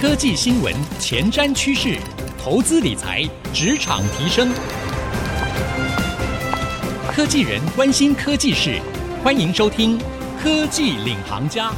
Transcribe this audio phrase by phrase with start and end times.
[0.00, 2.00] 科技新闻、前瞻趋势、
[2.42, 3.20] 投资理财、
[3.52, 4.48] 职场提升，
[7.12, 8.80] 科技人关心科技事，
[9.22, 9.98] 欢迎收听
[10.42, 11.68] 《科技领航家》。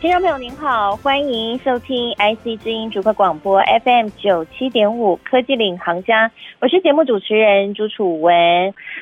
[0.00, 6.26] 听众朋友您好，欢迎收听 IC 之音主客广播 FM 九七点五《科技领航家》，
[6.58, 8.34] 我是节目主持人朱楚文。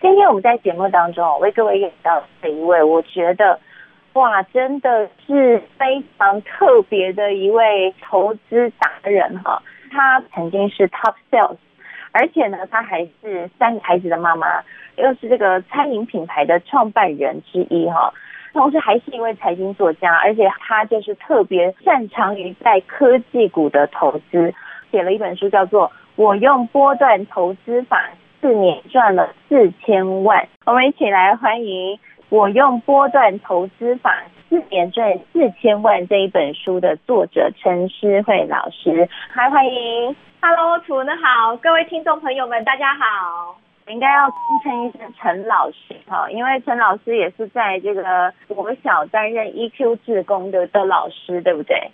[0.02, 3.58] 今天我们在节目当中为各位引到这一位，我觉得。
[4.14, 9.62] 哇，真的是非常特别的一位投资达人哈！
[9.92, 11.56] 他曾经是 Top Sales，
[12.10, 14.46] 而且呢，他还是三个孩子的妈妈，
[14.96, 18.12] 又是这个餐饮品牌的创办人之一哈。
[18.52, 24.52] 同时还是一位财经作家，而且他就是特别擅长于在科技股的投资，
[24.90, 25.86] 写了一本书叫做
[26.16, 30.42] 《我用波段投资法四年赚了四千万》。
[30.66, 31.98] 我们一起来欢迎。
[32.30, 44.28] 我用波段投资法四年赚四千万这一本书的作者陈诗慧老师，嗨，欢迎，Hello，楚文好，各位听众朋友们，大家好，应该要
[44.62, 51.90] 称一声陈老师哈，因为陈老师也是在这个国小担任 EQ 志工的的老师，对不对？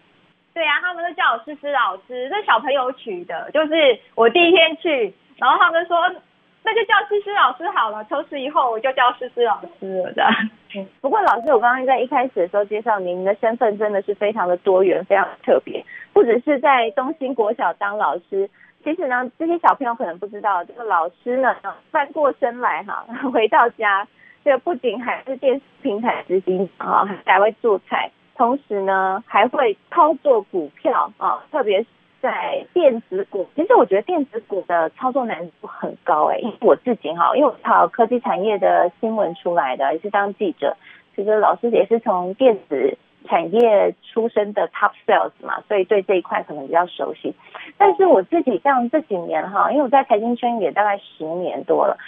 [0.53, 5.97] 对啊，他们都叫我诗诗老师，这小朋友取的，就是我第一天去，然后他们说。
[6.67, 10.27] 那就叫诗诗老师好了，从此以后我就叫诗诗老师了的。
[11.03, 15.85] 不过老师，我刚刚在一开始的时候介绍您的身份，真的是非常的多元，非常特别。
[16.15, 18.49] 不只是在东兴国小当老师，
[18.83, 21.55] 其实呢，这些小朋友可能不知道，这个老师呢
[21.91, 24.09] 翻过身来哈， 回到家，
[24.43, 31.87] 这个不仅还是电视平台执行啊，还会做菜，同时呢还会操作股票啊，特别是。
[32.25, 40.75] 在电子股，其实我觉得电子股的操作难度很高哎、我自己哈，因为我考科技产业的新闻出来的，也是当记者。
[41.15, 42.97] 其实老师也是从电子
[43.29, 47.35] 产业出身的 top sales 嘛，所以对这一块可能比较熟悉。
[47.77, 51.99] 但是我自己像这几年哈，因为我在财经圈也大概十年多了，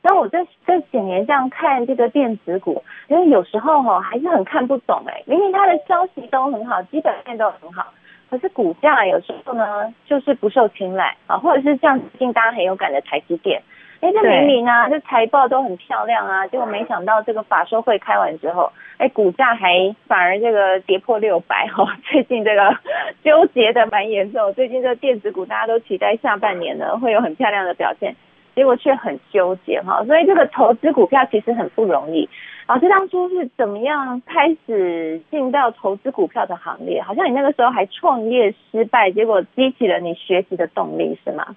[0.00, 7.92] 那我这这几年这样看这个电子股，因为有时候哈还是很看不懂哎、明明它的消息都很好，基本面都很好。
[8.30, 13.62] 可是股价有时候呢，就是不受青睐啊，或者是像最近大家很有感的台积电，
[14.00, 22.76] 哎，这明明啊，这财报都很漂亮啊，结果没想到这个法说会开完之后，哎，股价还反而这个跌破六百哈， 最近这个
[23.22, 28.14] 纠结的蛮严重，最近这个电子股大家都期待下半年呢会有很漂亮的表现。
[28.56, 32.26] 结果却很纠结哈，所以这个投资股票其实很不容易。
[32.66, 37.00] 老师当初是怎么样开始进到投资股票的行列？
[37.00, 41.54] 好像你那个时候还创业失败，结果激起了你学习的动力，是吗？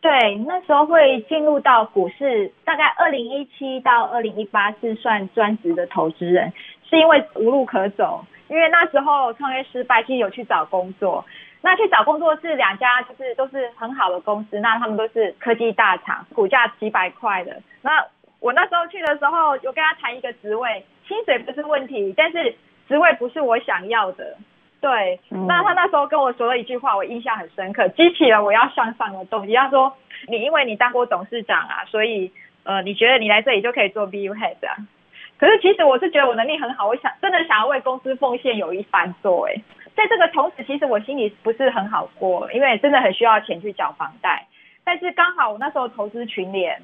[0.00, 6.52] 对，那时候会进入到股市，大概二零一七到二零一八是算专职的投资人，
[6.88, 11.24] 是因为无路可走，因为那时候创业失败，其实有去找工作。
[11.60, 17.60] 那去找工作是两家，就是都是很好的公司，那他们都是科技大厂，股价几百块的。
[17.82, 18.06] 那
[18.40, 22.54] 我那时候去的时候，有跟他谈一个职位，薪水不是问题，但是
[22.86, 24.36] 职位不是我想要的。
[24.80, 29.52] 对，那他那时候跟我说了一句话，我印象很深刻，激起了我要向上的动机。
[29.52, 29.92] 他说
[30.30, 32.30] ：“你因为你当过董事长啊，所以
[32.62, 34.76] 呃，你觉得你来这里就可以做 BU head 啊？
[35.36, 39.60] 可是其实我是觉得我能力很好，我想真的想要为公司奉献，有一番作为，
[39.96, 44.46] 在这个同时，其实我心里不是很好过，因为真的很需要钱去缴房贷。
[44.84, 46.80] 但是刚好我那时候投资群联。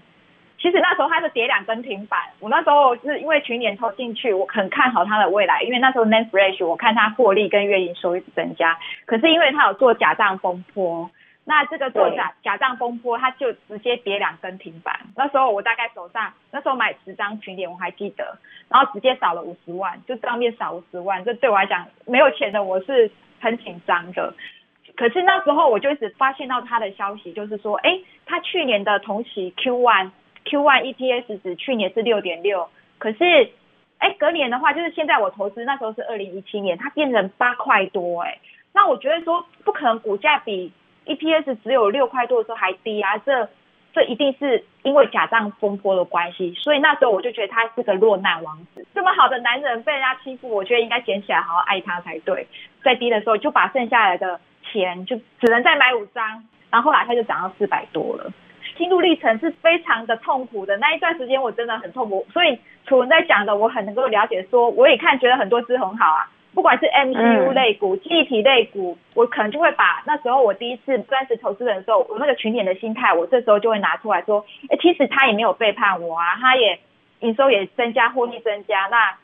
[0.57, 11.11] 其实那时候他是跌两根停板，我那时候是因为群年投进去，我很看好它的未来，因为那时候 net fresh 我看它获利跟月营收一直增加，可是因为它有做假账风波，
[11.45, 14.99] 那这个做假假账风波，它就直接跌两根停板。
[15.15, 18.39] 那时候我大概手上那时候买十张群联我还记得，
[18.71, 24.33] 然后直接少了五十万，就账面少五十万，这对我来讲没有钱的我是很紧张的。
[24.97, 30.11] 可是那时候我就一直发现到它的消息，就是说，哎，它去年的同期 Q one。
[30.45, 32.69] Q1 EPS 值去年是六点六，
[32.99, 33.51] 可是，
[33.99, 38.39] 哎，隔年的话，就是现在我投资那时候是二零一七年，它变成八块多，哎，
[38.73, 40.71] 那我觉得说不可能股价比
[41.07, 43.49] EPS 只有六块多的时候还低啊，这
[43.95, 52.47] 这一定是因为假账风波的关系，所以那时候我就觉得他是个落难王子，这么好的男人被人家欺负，我觉得应该捡起来好好爱他才对，
[52.83, 58.31] 在低的时候就把剩下来的钱就只能再买五张，然后后来他就涨到四百多了。
[58.77, 76.79] 心路历程是非常的痛苦的，那一段时间我真的很痛苦，所以楚文在讲的我很能够了解说，说我也看觉得很多只很好啊，不管是 MCU 类股、记忆体类股，我可能就会把那时候我第一次专职投资人的时候，我那个群点的心态，我这时候就会拿出来说，哎，其实他也没有背叛我啊，他也
[77.21, 79.17] 营收也增加，获利增加，那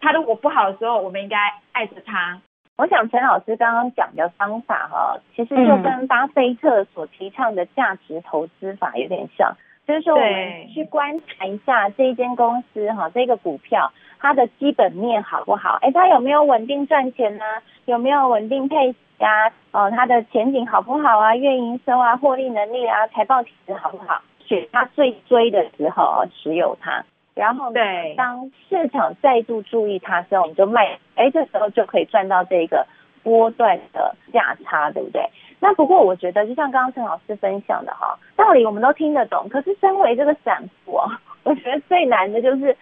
[0.00, 1.38] 他如果不好的时候，我们应该
[1.72, 2.40] 爱着他。
[2.78, 9.54] 我想陈老师刚刚讲的方法哈，其实就跟巴菲特所提倡的价值投资法有点像，
[9.86, 15.78] 就是说我们去观察一下这一间公司哈，这个股票它的基本面好不好？
[15.82, 17.44] 哎，它有没有稳定赚钱呢？
[17.84, 19.52] 有没有稳定配息啊？
[19.72, 21.36] 哦，它的前景好不好啊？
[21.36, 24.22] 月营收啊，获利能力啊，财报体质好不好？
[24.44, 27.04] 选它最追的时候持有它。
[27.34, 32.86] 然后对，当市场再度注意它的时候，我们就卖，哎，这时候就可以赚到这个
[33.22, 35.22] 波段的价差，对不对？
[35.58, 42.76] 那不过我觉得，就像刚刚陈老师分享的哈，道理我们都听得懂，可是身为这个散户啊，我觉得最难的就是，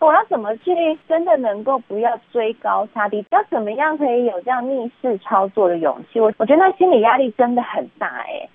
[0.00, 6.20] 我要怎么去真的能够不要追高杀低，要怎么样可以有这样逆势操作的勇气？
[6.20, 8.48] 我我觉得那心理压力真的很大哎，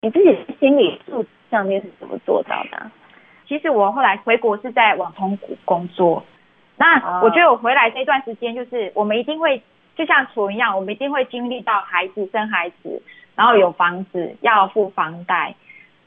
[0.00, 2.90] 你自己心理素质上面是怎么做到的？
[3.46, 6.24] 其实我后来回国是在网通股工作，
[6.78, 9.62] 那我觉得我回来这段时间，就是我们一定会
[9.94, 13.02] 就像楚一样，我们一定会经历到孩子生孩子，
[13.36, 15.54] 然后有房子要付房贷。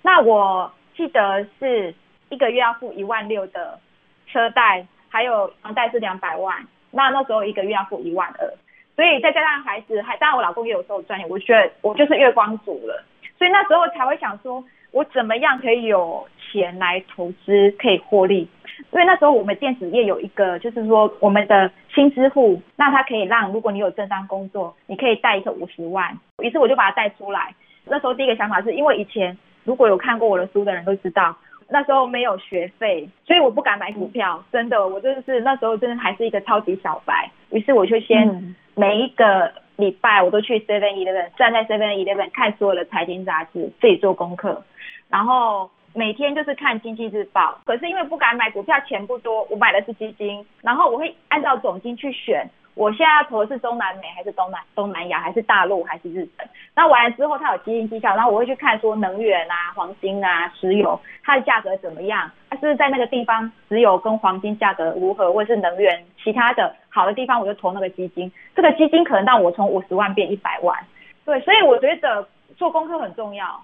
[0.01, 1.93] 那我记得是
[2.29, 3.79] 一个月要付一万六的
[4.25, 8.51] 车贷，还有房贷是两百万，那那时候一个月要付一万二，
[8.95, 13.03] 所以再加上孩子，还当然我老公也有时候赚钱，我觉得我就是月光族了，
[13.37, 14.63] 所以那时候才会想说。
[14.93, 18.47] 我怎么样可以有钱来投资，可以获利？
[18.91, 26.15] 因为那时候我们电子业有一个，就是说我们的新支户，那它可以让如果你有正当工作，你可以贷一个五十万。
[26.43, 27.53] 于是我就把它贷出来。
[27.85, 31.35] 那时候第一个想法是因为以前如果有看过我的书的人都知道，
[31.69, 34.43] 那时候没有学费，所以我不敢买股票。
[34.51, 37.29] 真的，我就是那时候真的还是一个超级小白。
[37.49, 39.51] 于是我就先每一个。
[39.77, 44.63] 礼拜我都去 Seven Eleven，站在 Seven Eleven 看所有的财经杂志，自己做功课，
[45.07, 47.59] 然后每天就是看经济日报。
[47.65, 52.47] 可是因为不敢买股票，钱不多，我买的是基金，然后我会按照总经去选。
[52.75, 56.47] 我现在要投的是中南美还是东南东南亚还是大陆还是日本？
[56.75, 62.29] 那完了之后，它有基金绩效，然后我会去看说能源啊、黄金啊、石油，它的价格怎么样？
[62.51, 68.31] 它是是在那个地方石油跟黄金价格如何，或是能源其他的好的地方，我就投那个基金。
[68.55, 70.77] 这个基金可能让我从五十万变一百万。
[71.25, 73.59] 对，所以我觉得做功课很重要。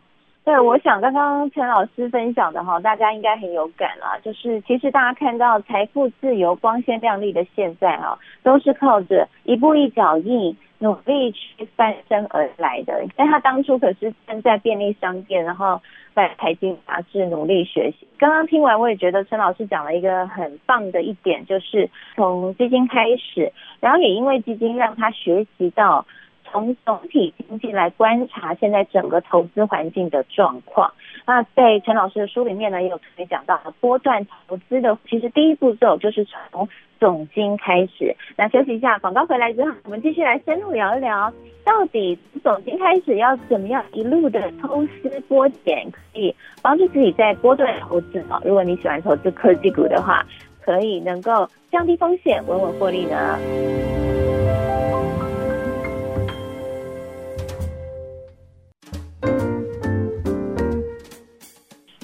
[0.45, 4.19] 对，我想刚刚陈老师分享的哈，大家应该很有感啦。
[4.21, 13.05] 就是其实大家看到财富自由、光鲜亮丽的现在啊，都是靠着一步一脚印努力去翻身而来的。
[13.15, 15.81] 但他当初可是站在便利商店，然后
[16.13, 18.05] 在财经杂志努力学习。
[18.17, 23.49] 刚刚听完，我也觉得陈老师讲了一个很棒的一点，就是从基金开始，
[23.79, 26.05] 然后也因为基金让他学习到。
[26.53, 30.93] 从总体经济来观察现在整个投资环境的状况。
[31.25, 36.69] 那在陈老师的书里面呢，也有特别讲到波段投资的，其实第一步骤就是从
[36.99, 38.15] 总经开始。
[38.37, 41.33] 那休息一下，广告回来之后，我们继续来深入聊一聊，
[41.65, 48.39] 到底总经开始要怎么样一路的抽丝剥茧，可以帮助自己在波段投资啊。
[48.45, 50.23] 如果你喜欢投资科技股的话，
[50.61, 53.39] 可以能够降低风险，稳稳获利呢。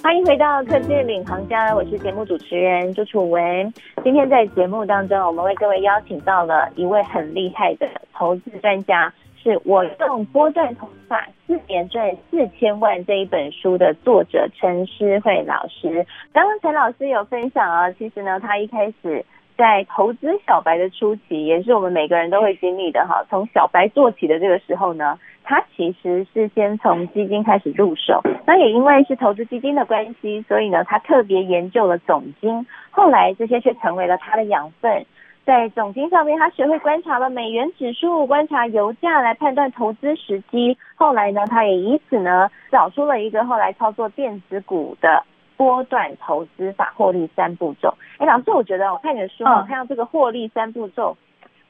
[0.09, 3.71] 欢迎回到科技领航家，我是节目主持人朱楚文。
[4.03, 16.03] 今天在节目当中，我们为各位邀请到了一位很厉害的投资专家，是我用波段投法四年赚四千万这一本书的作者陈诗慧老师。
[16.33, 19.23] 刚刚陈老师有分享啊，其实呢，他一开始
[19.55, 23.23] 在投资小白的初期，也是我们每个人都会经历的哈。
[23.29, 25.19] 从小白做起的这个时候呢。
[25.49, 35.03] 他其实是先从基金开始入手，那也因为是投资基金的关系，所以呢，他特别研究了总金，后来这些却成为了他的养分。
[35.43, 40.77] 在总金上面，他学会观察了美元指数，观察油价来判断投资时机。
[40.93, 45.23] 后来呢，他也以此呢找出了一个后来操作电子股的
[45.57, 47.91] 波段投资法，获利三步骤。
[48.19, 51.17] 哎，老师，我觉得我看你的书，我看到这个获利三步骤。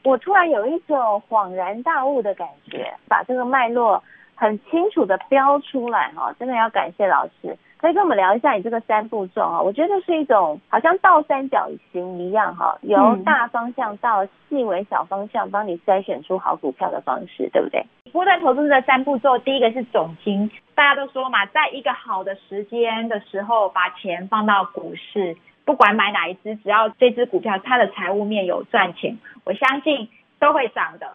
[0.03, 4.01] 我突然有一种恍然大悟的感觉，把这个脉络
[4.33, 7.57] 很清楚的标出来哈，真的要感谢老师。
[7.77, 9.61] 可以跟我们聊一下你这个三步骤啊？
[9.61, 17.85] 我觉得是一种好像倒三角形一样哈，由大方向到细微小方向，帮你筛选出好股票的方式，对不对？
[18.11, 25.37] 波段投资的三步骤，第一个是总金，大家都说嘛，在一个好的时间的时候，把钱放到股市。
[25.69, 30.09] 不管买哪一只，只要这只股票它的财务面有赚钱，我相信
[30.39, 31.05] 都会涨的。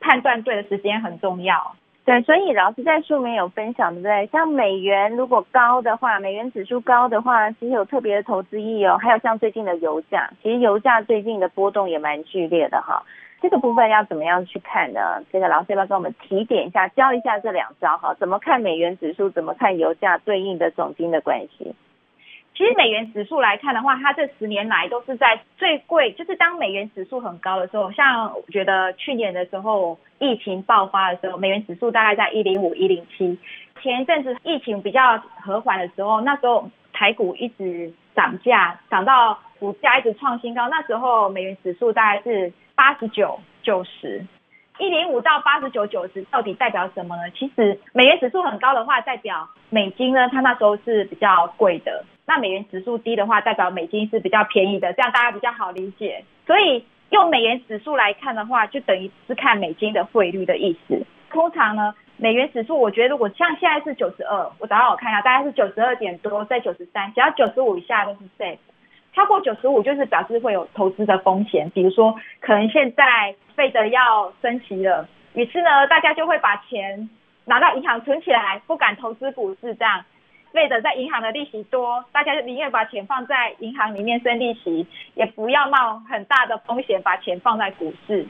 [0.00, 1.74] 判断对的时间很重要。
[2.04, 4.26] 对，所以老师在书里面有分享，对不对？
[4.26, 8.98] 像美元如果高的话，美元指数高的话，其实有特别的投资意义哦。
[9.00, 13.02] 还有像最近的油价，其实油价最近的波动也蛮剧烈的哈。
[13.40, 15.22] 这个部分要怎么样去看呢？
[15.32, 18.12] 这个老师要不要跟我们提点一下，教一下这两招哈？
[18.20, 19.30] 怎么看美元指数？
[19.30, 21.74] 怎么看油价对应的总金的关系？
[22.54, 33.38] 其实美元指数来看的话，它这十年来都是在最贵，就是当美元指数很高的时候，像我觉得去年的时候疫情爆发的时候，美元指数大概在一零五、一零七。
[33.80, 44.24] 前一阵子疫情比较和缓的时候，那时候台股一直涨价，涨到股价一直创新高，那时候美元指数大概是八十九、九十。
[44.78, 47.22] 一零五到八十九、九十到底代表什么呢？
[47.30, 52.04] 其实美元指数很高的话，代表美金呢，它那时候是比较贵的。
[52.24, 56.24] 那美元指数低的话，代表美金是比较便宜的，这样大家比较好理解。
[56.46, 61.04] 所以用美元指数来看的话，就等于是看美金的汇率的意思。
[61.30, 68.58] 通常呢，美元指数我觉得如果像现在是九十二，我早上我看一下，大概是九十二点多，在九十三，只要九十五以下都是 safe。
[69.14, 77.10] 超过九十五就是表示会有投资的风险，比如说可能现在费德要升息了，于是呢，大家就会把钱
[77.44, 80.04] 拿到银行存起来，不敢投资股市这样。
[80.52, 88.26] 费的在银行的利息多，大家就宁愿把钱放在银行里面生利息，也不要冒很大的风险把钱放在股市。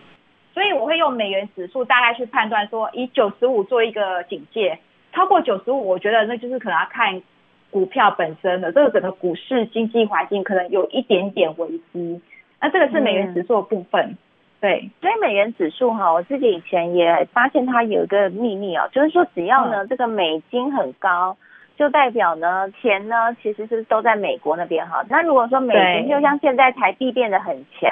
[0.55, 4.79] 所以我会用美元指数大概去判断说，以九十五做一个警戒，
[5.13, 7.23] 超过九十五，我觉得那就是可能要看
[7.71, 12.21] 股票本身的这个整个股市经济环境可能有一点点危机。
[12.61, 14.01] 那这个是美元指数的部分。
[14.05, 14.19] 嗯、
[14.61, 21.37] 对，所以美元指数哈，我自己以前也发现它有一个秘密啊，就是说只要呢、嗯、这个美金很高。
[21.77, 25.03] 就代表呢，钱呢其实是都在美国那边哈。
[25.09, 27.91] 那如果说美金就像现在台币变得很强，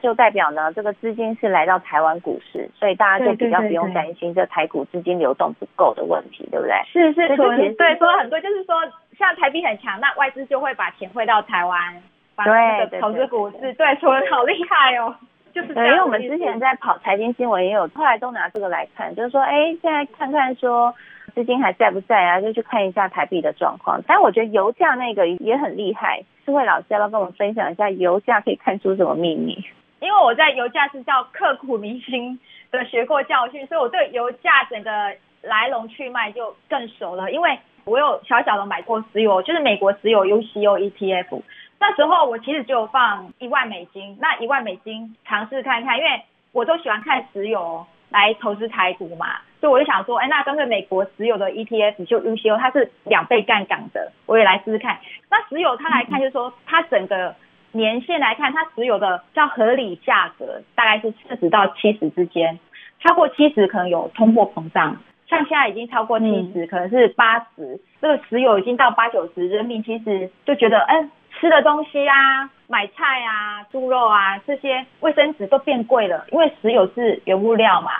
[0.00, 6.74] 就代表呢这个资金是来到台湾股市，所以大家就比较不用担心这台股资金流动不够的问题，对不对？
[6.92, 8.74] 是是，说对说了很多，就是说
[9.18, 12.02] 像台币很强，那外资就会把钱汇到台湾，
[12.36, 15.14] 对，投资股市，对，说的好厉害哦。
[15.54, 20.94] 就是对，因为我们之前在跑财经新闻也有，后来都拿这个来看，就是说，哎，现在看看说。
[21.34, 22.40] 资金还在不在啊？
[22.40, 24.00] 就去看一下台币的状况。
[24.06, 29.64] 但我觉得油价那个也很厉害，诗慧老师要不要跟我们分享一下油价可以看出什么秘密？
[30.00, 32.38] 因为我在油价是叫刻骨铭心
[32.70, 34.90] 的学过教训，所以我对油价整个
[35.42, 37.30] 来龙去脉就更熟了。
[37.30, 41.42] 因为我有小小的买过石油，就是美国石油 UCO ETF，
[41.78, 46.22] 那时候我其实就放一万美金，那一万美金尝试看看，因为
[46.52, 49.36] 我都喜欢看石油来投资台股嘛。
[49.62, 54.98] 所以我就想说，哎，那跟着美国石油的 ETF 就 UCO，它是两倍杠杆的，我也来试试看。
[55.30, 57.32] 那石油它来看，就是说它整个
[57.70, 62.58] 年限来看，它石油的叫合理价格大概是四十到七十之间，
[63.00, 64.96] 超过七十可能有通货膨胀，
[65.28, 77.92] 像现在已经超过七十，可能是八十，这个石油已经到八九十，人民其实就觉得，哎，吃的东西啊，买菜啊，猪肉啊这些卫生纸都变贵了，因为石油是原物料嘛。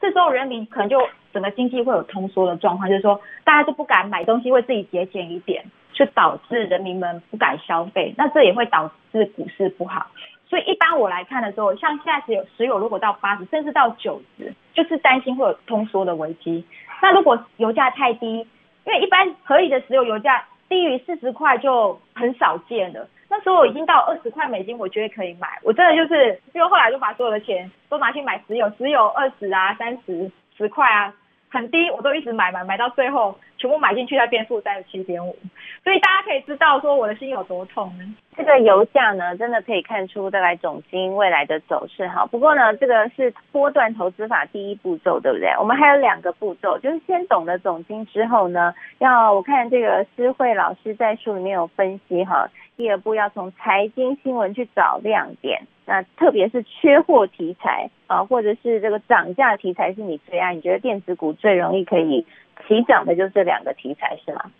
[0.00, 0.98] 这时候人民可能就
[1.32, 10.06] 整个经济会有通缩的状况，就是说大家就不敢买东西，为自己节俭一点，就导致人民们不敢消费，那这也会导致股市不好。
[10.48, 16.64] 所以一般我来看的时候，像现在石油石油如果到八十，甚至到九十，就是担心会有通缩的危机。
[17.02, 18.38] 那如果油价太低，
[18.84, 23.06] 因为一般合理的石油油价低于四十块就很少见了。
[23.30, 25.48] 那时候我已经到二十块美金，我觉得可以买。
[25.62, 31.14] 我真的就是，因为后来就把所有的钱都拿去买石油，石油二十啊、三十、十块啊，
[31.50, 35.36] 很低，我都一直买买买到最后，全部买进去才变负三十七点五。
[35.82, 38.04] 所以大家可以知道说我的心有多痛呢。
[38.36, 42.24] 这个油价呢，真的可以看出大概总经未来的走势哈。
[42.26, 45.50] 不过呢，这个是波段投资法第一步骤，对不对？
[45.58, 52.48] 我们还有两个步骤，就是先懂了总经之后呢，要我看这个诗慧老师在书里面有分析哈。
[52.76, 62.24] 第二步要从财经新闻去找亮点，那特别是缺货题材啊，或者是这个涨价题材是你最爱，你觉得电子股最容易可以
[62.68, 64.52] 起涨的，就是这两个题材是吗？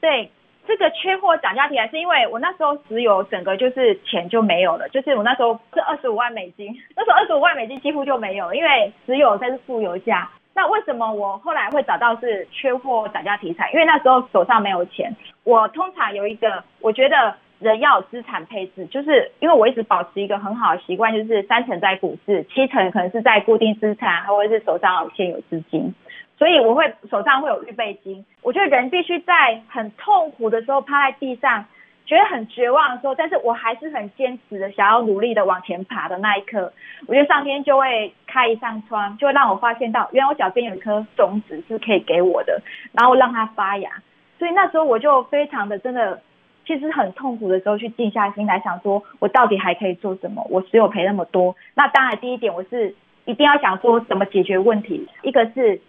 [0.00, 0.30] 对，
[0.68, 10.30] 这个缺货涨价题材是因为我那时候石油整个就是钱就没有了，就是我那时候是二十五万美金，那时候二十五万美金几乎就没有，因为只有在是负油价。
[10.54, 13.68] 那为什么我后来会找到是缺货涨价题材？
[13.72, 17.34] 因为那时候手上没有钱，我通常有一个我觉得。
[17.58, 25.92] 人要有资产配置，就是因为我一直保持一个很好的习惯，就是三成在股市，七成可能是在固定资产，或者是手上有现有资金，
[26.38, 28.24] 所以我会手上会有预备金。
[28.42, 31.64] 我觉得人必须在很痛苦的时候趴在地上，
[32.06, 36.72] 觉得很绝望的时候，但是我还是很坚持的想要努力的往前爬的那一刻，
[37.08, 42.62] 我觉得上天就会开一扇窗，就会让我发现到，原来我脚边有一颗种子是可以给我的，
[42.92, 43.90] 然后让它发芽。
[44.38, 46.20] 所以那时候我就非常的真的。
[46.68, 50.46] 其实很痛苦的时候，去静下心来想说，我到底还可以做什么？
[50.50, 51.56] 我只有赔那么多。
[51.74, 52.94] 那当然，第一点我是
[53.24, 55.80] 一定要想说怎么解决问题，一个是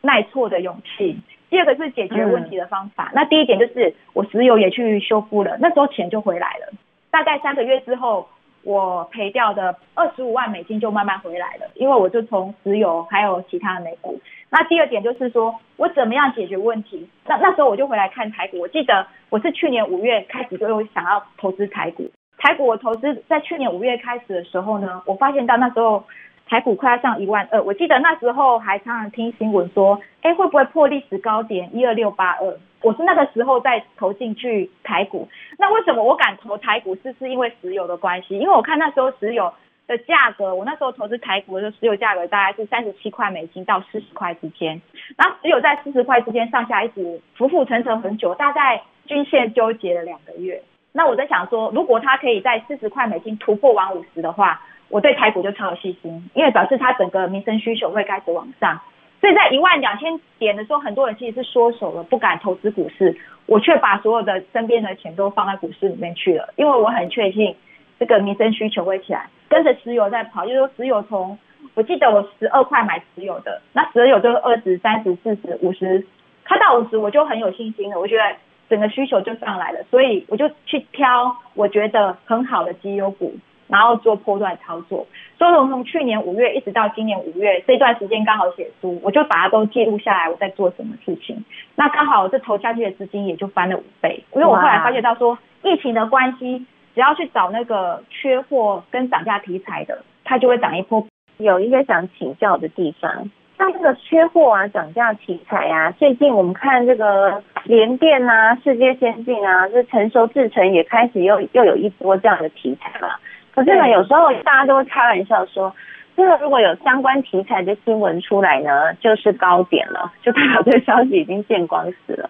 [0.00, 1.16] 耐挫的勇气，
[1.50, 3.12] 第二个是解决问题的方法。
[3.14, 6.72] 那第一点就是我石油也去修复了，那时候钱就回来了。
[7.12, 8.28] 大概三个月之后，
[8.64, 14.20] 我赔掉的二十五万美金就慢慢回来了，因为我就从石油还有其他的美股。
[14.56, 17.08] 那第二点就是说我怎么样解决问题？
[17.26, 22.08] 那那时候我就回来看台股，我记得我是去年五月开始就有想要投资台股。
[22.38, 26.04] 台股我投资在去年五月开始的时候呢，我发现到那时候
[26.46, 32.56] 台股快要上一万二，我记得那时候还常常听新闻说，哎，会不会破历史高点一二六八二？
[32.82, 35.26] 我是那个时候在投进去台股。
[35.58, 36.94] 那为什么我敢投台股？
[36.96, 39.52] 是是因为石油的关系，因为我看那时候石油
[39.86, 44.80] 的价格，我那时候投资台股的时候，石油价格大概是三十七块美金到四十块之间，
[45.16, 50.62] 然后石油在四十块之间上下一直浮浮沉沉很久，大概均线纠结了两个月。
[50.92, 58.80] 那我在想说，如果它可以在四十块美金突破完五十的话，我对台股就超有信心，因为表示它整个民生需求会开始往上。
[59.20, 67.56] 所以在一万两千点的时候，很多人其实是缩手了，不敢投资股市，我却把所有的身边的钱都放在股市里面去了，因为我很确信
[67.98, 71.38] 这个民生需求会起来，跟着石油在跑，就是说石油从
[71.74, 76.06] 我记得我十二块买石油的，那石油就是二十三十四十五十，
[76.44, 78.22] 开到五十我就很有信心了，我觉得。
[78.66, 83.30] 整个需求就上来了，所以我就去挑我觉得很好的绩优股，
[83.68, 85.06] 然后做波段操作。
[85.38, 91.44] 所以从从去年五月一直到今年五月这段时间刚好写书，我就把它都记录下来，我在做什么事情。
[91.76, 101.06] 那刚好我这投下去的资金也就翻了五倍，因为我后来发觉到说疫情的关系，只要去找那个缺货跟涨价题材的，它就会涨一波。
[101.38, 103.30] 有一个想请教的地方。
[103.56, 113.18] 像这个缺货啊、涨价题材啊，最近我们看这个联电啊、世界先进啊，这成熟制程也开始又又有一波这样的题材了。
[113.54, 115.72] 可是呢，有时候大家都会开玩笑说，
[116.16, 122.28] 这个如果有相关题材的新闻出来呢，就是高点了，就代表这个消息已经见光死了。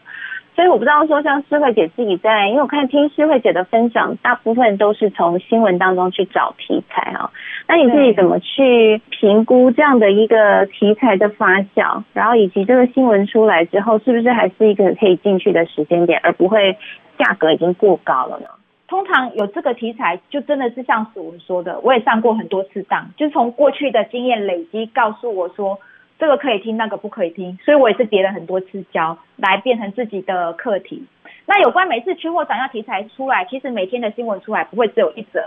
[0.55, 7.33] 所以我不知道说，像诗慧姐自己在，因为我看听诗慧姐的分享，大部分都是从新闻当中去找题材哈。
[7.67, 16.77] 那你自己怎么去评估这样的一个题材的发酵，然后以及这个新闻出来之后，是不是还是一个可以进去的时间点，而不会
[17.19, 18.47] 价格已经过高了呢？
[18.87, 25.77] 通常有这个题材，就真的是像是我们说的，我也上过很多次当，就是从过去的经验累积，告诉我说。
[26.19, 31.05] 这个可以听，那个不可以听，所以我也是叠了很多次胶，来变成自己的课题。
[31.47, 35.43] 那有关每次缺货涨价题材出来，其实每天的新闻出来不会只有一则，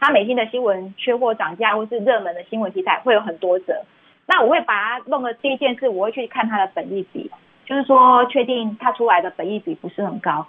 [0.00, 3.82] 它每天的新闻缺货涨价或是热门的新闻题材会有很多则。
[4.26, 7.30] 那我会把它弄的第一件事，我会去看它的本益比，
[7.64, 10.46] 就是说确定它出来的本益比不是很高。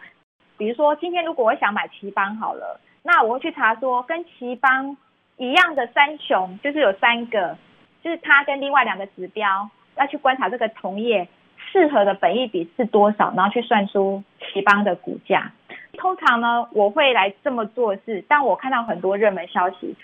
[0.58, 4.98] 比如说今天如果我想买奇邦好了，那我会去查说跟奇邦
[5.38, 7.56] 一样的三雄，就是有三个。
[8.04, 11.28] 就是它跟另外两个指标要去观察这个同业
[11.72, 15.52] 适合的本益比是多少，然后去算出頎邦的股价。
[15.98, 19.96] 通常呢，我会来这么做是，当我看到很多热门消息，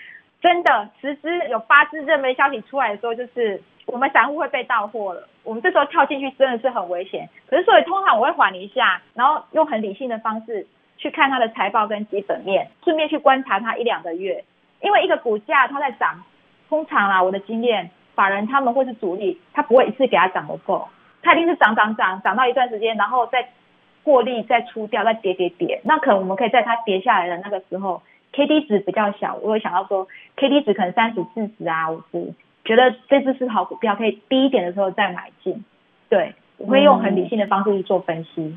[0.42, 5.26] 真的十支有八支热门消息出来的时候，就是我们散户会被到货了。
[5.42, 7.28] 我们这时候跳进去真的是很危险。
[7.48, 10.66] 可是所以通常我会缓一下，然后用很理性的方式
[10.98, 14.44] 去看它的财报跟基本面，顺便去观察它一两个月，
[14.82, 16.22] 因为一个股价它在涨。
[16.68, 20.88] 通常啊，我的经验，法人他们会是主力，他不会一次给他涨得够，
[21.22, 23.48] 他一定是涨涨涨涨到一段时间，然后再
[24.04, 25.80] 获利再出掉，再跌跌跌。
[25.84, 28.02] 那可能我们可以在它跌下来的那个时候
[28.32, 32.32] ，K D 值比较小，我会想到说 K D 值可能三十四十啊五十，
[32.64, 35.64] 觉得这只是好股票，可以低一点的时候再买进。
[36.08, 38.56] 对，我会用很理性的方式去做分析。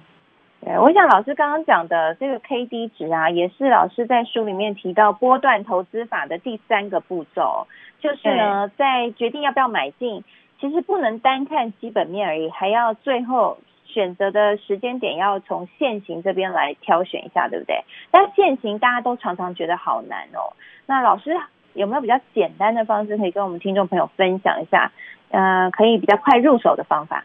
[0.61, 7.67] 对，我想老师刚刚讲的这个 K D 值啊，也是老师在书里面提到波段投资法的第三个步骤，
[8.01, 10.23] 就是呢，在决定要不要买进，
[10.59, 17.83] 其实不能单看基本面而已，还要最后选择的时间点要从现行这边来挑选一下，对不对？
[18.11, 20.51] 但现行大家都常常觉得好难哦，
[20.85, 21.37] 那老师
[21.73, 24.91] 有没有比较简单的方式可以跟我们听众朋友分享一下？
[25.31, 27.23] 呃，可以比较快入手的方法？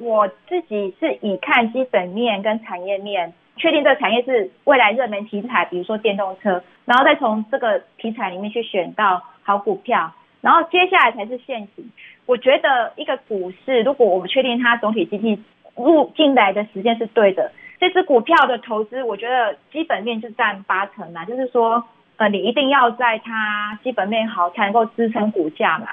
[0.00, 11.90] 我自己是以看基本面跟产业面，确定这个产业是未来热门题材，比如说电动车，然后再从这个题材里面去选到好股票，然后接下来才是线型。
[12.26, 15.42] 我觉得一个股市，如果我们确定它总体经济
[15.76, 21.82] 入进来的时间是对的，这只股票的投资，我觉得基本面就占八成嘛，就是说，
[22.16, 25.86] 呃，你一定要在它基本面好，才能够支撑股价嘛。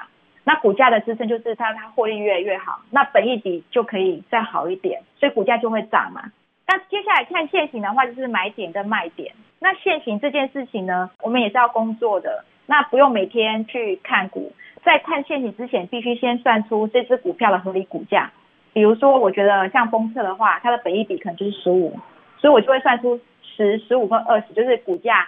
[0.45, 6.21] 那股价的支撑就是它，它获利越来越好，那本益比就可以再好一点，所以股价就会涨嘛。
[6.67, 9.34] 那接下来看线型的话，就是买点跟卖点。
[9.60, 14.53] 那线型这件事情呢，我们也是要工作的，那不用每天去看股，
[14.84, 18.31] 在看线型之前，必须先算出这只股票的合理股价。
[18.73, 21.97] 比如说，我觉得像封测的话，它的本益比可能就是十五，
[22.38, 25.27] 所以我就会算出十、十五跟二十，就是股价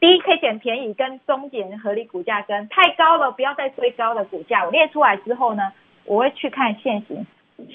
[0.00, 4.64] 低可以捡便宜，跟中间合理股价跟太高了不要再追高的股价。
[4.64, 5.72] 我列出来之后呢，
[6.04, 7.26] 我会去看线型。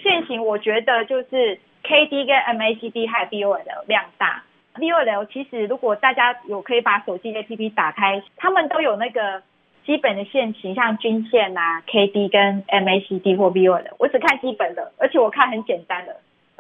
[0.02, 4.44] 线型我觉得就是 K D 跟 M A C D 还有 B O L 量大。
[4.76, 9.42] B O L 其实如果大家有可以把手机 A P P 打开，他们都有那个。
[9.86, 16.16] 基本的线型，像均线啊、K D 跟 M A C D 或 B O 的，我只看基本的，而且我看很简单的。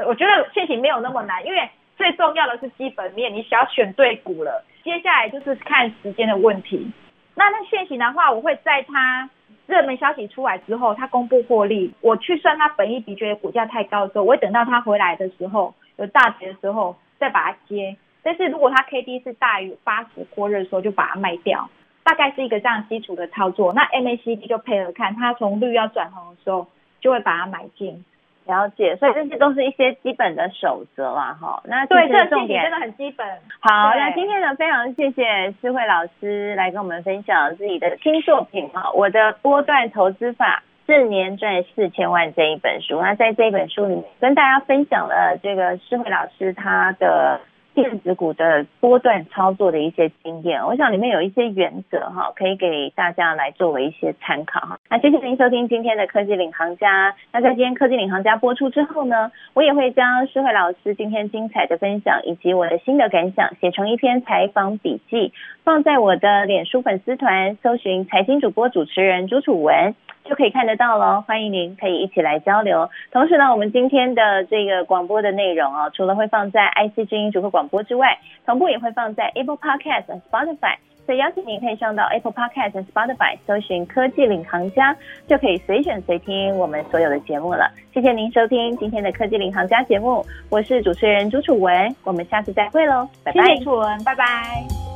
[0.06, 6.92] 我觉得线型没有那么难，因为最重要的是基本面，你只要选对股了，接下来就是看时间的问题。
[7.36, 9.30] 那那现行的话，我会在它
[9.66, 17.96] 热门消息出来之后，它公布获利，我去算它本一比，觉得股价太高的时候，我会等到它回来的时候，有大跌的时候再把它接。
[18.22, 21.70] 但是如果它 K D 是大于八十过热的时候，就把它卖掉。
[22.04, 26.68] 大概是一个这样基础的操作，那 MACD 就配合看，它从绿要转红的时候，
[27.00, 28.04] 就会把它买进。
[28.46, 31.62] 了解，所以这些都是一些基本的守则啦，哈。
[31.66, 33.28] 那对，这个重点真的很基本。
[33.60, 43.02] 好，那今天呢，非常谢谢诗慧老师来跟我们分享自己的新作品哈，《我的波段投资法：四年赚四千万》这一本书。
[43.02, 47.40] 那在这一本书里面，跟大家分享了这个诗慧老师他的。
[47.74, 54.78] 电子股的波段操作的一些经验，我想里面有一些原则哈，可以给大家来作为一些参考哈。
[54.90, 57.16] 那谢谢您收听今天的科技领航家。
[57.32, 65.34] 那在今天科技领航家播出之后呢，我也会将施慧老师今天精彩的分享以及我的新的感想写成一篇采访笔记，
[65.64, 69.96] 放在我的脸书粉丝团，搜寻财经主播主持人朱楚文。
[70.24, 72.90] 就可以看得到了，欢迎您可以一起来交流。
[73.12, 80.76] 同时呢，我们今天的这个广播的内容啊，除了会放在 IC 之音逐客广播之外，同步也会放在 Apple Podcast 和 Spotify。
[81.06, 84.96] 所以邀请您可以上到 Apple Podcast 和 Spotify 搜寻“科技领航家”，
[85.28, 87.70] 就可以随选随听我们所有的节目了。
[87.94, 93.44] 谢谢您收听今天的科技领航家节目，我是主持人朱楚文，我们下次再会喽，拜拜。
[93.48, 94.93] 谢谢楚文，拜拜。